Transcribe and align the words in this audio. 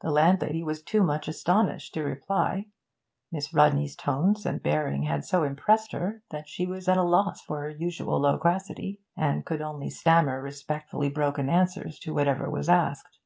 The 0.00 0.10
landlady 0.10 0.62
was 0.62 0.80
too 0.82 1.02
much 1.02 1.28
astonished 1.28 1.92
to 1.92 2.02
reply; 2.02 2.64
Miss 3.30 3.52
Rodney's 3.52 3.94
tones 3.94 4.46
and 4.46 4.62
bearing 4.62 5.02
had 5.02 5.22
so 5.26 5.42
impressed 5.42 5.92
her 5.92 6.22
that 6.30 6.48
she 6.48 6.64
was 6.66 6.88
at 6.88 6.96
a 6.96 7.02
loss 7.02 7.42
for 7.42 7.60
her 7.60 7.68
usual 7.68 8.18
loquacity, 8.22 9.02
and 9.18 9.44
could 9.44 9.60
only 9.60 9.90
stammer 9.90 10.40
respectfully 10.40 11.10
broken 11.10 11.50
answers 11.50 11.98
to 11.98 12.14
whatever 12.14 12.48
was 12.48 12.70
asked. 12.70 13.18